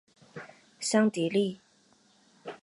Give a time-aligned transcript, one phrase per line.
[0.79, 1.59] 桑蒂利。